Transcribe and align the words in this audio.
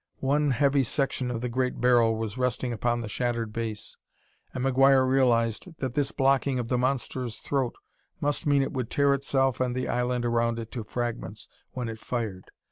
One 0.19 0.49
heavy 0.49 0.83
section 0.83 1.29
of 1.29 1.41
the 1.41 1.47
great 1.47 1.79
barrel 1.79 2.15
was 2.17 2.35
resting 2.35 2.73
upon 2.73 3.01
the 3.01 3.07
shattered 3.07 3.53
base, 3.53 3.97
and 4.51 4.65
McGuire 4.65 5.07
realized 5.07 5.77
that 5.77 5.93
this 5.93 6.11
blocking 6.11 6.57
of 6.57 6.69
the 6.69 6.77
monster's 6.79 7.37
throat 7.37 7.75
must 8.19 8.47
mean 8.47 8.63
it 8.63 8.73
would 8.73 8.89
tear 8.89 9.13
itself 9.13 9.61
and 9.61 9.75
the 9.75 9.87
island 9.87 10.25
around 10.25 10.57
it 10.57 10.71
to 10.71 10.83
fragments 10.83 11.47
when 11.73 11.87
it 11.87 11.99
fired. 11.99 12.45